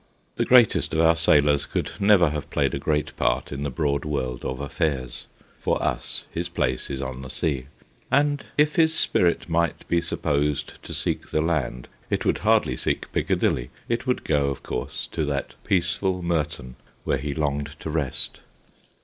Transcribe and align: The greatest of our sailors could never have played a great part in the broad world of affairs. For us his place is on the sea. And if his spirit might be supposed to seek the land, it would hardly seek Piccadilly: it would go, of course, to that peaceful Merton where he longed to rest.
The 0.35 0.45
greatest 0.45 0.95
of 0.95 0.99
our 1.01 1.15
sailors 1.15 1.67
could 1.67 1.91
never 1.99 2.31
have 2.31 2.49
played 2.49 2.73
a 2.73 2.79
great 2.79 3.15
part 3.17 3.51
in 3.51 3.61
the 3.61 3.69
broad 3.69 4.03
world 4.03 4.43
of 4.43 4.59
affairs. 4.59 5.27
For 5.59 5.79
us 5.79 6.25
his 6.31 6.49
place 6.49 6.89
is 6.89 7.03
on 7.03 7.21
the 7.21 7.29
sea. 7.29 7.67
And 8.09 8.43
if 8.57 8.77
his 8.77 8.95
spirit 8.95 9.47
might 9.47 9.87
be 9.87 10.01
supposed 10.01 10.81
to 10.81 10.95
seek 10.95 11.27
the 11.29 11.39
land, 11.39 11.87
it 12.09 12.25
would 12.25 12.39
hardly 12.39 12.75
seek 12.77 13.11
Piccadilly: 13.11 13.69
it 13.87 14.07
would 14.07 14.23
go, 14.23 14.47
of 14.47 14.63
course, 14.63 15.05
to 15.11 15.23
that 15.25 15.53
peaceful 15.63 16.23
Merton 16.23 16.77
where 17.03 17.19
he 17.19 17.35
longed 17.35 17.75
to 17.81 17.91
rest. 17.91 18.39